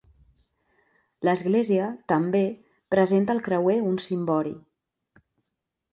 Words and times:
L'església, 1.27 1.91
també, 2.13 2.43
presenta 2.97 3.35
al 3.37 3.45
creuer 3.49 3.79
un 3.91 4.03
cimbori. 4.07 4.59